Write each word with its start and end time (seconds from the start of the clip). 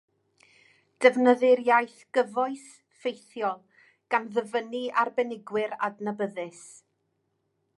Defnyddir 1.05 1.59
iaith 1.65 1.99
gyfoes, 2.17 2.63
ffeithiol, 3.03 3.59
gan 4.15 4.25
ddyfynnu 4.39 4.81
arbenigwyr 5.03 5.77
adnabyddus 5.89 6.65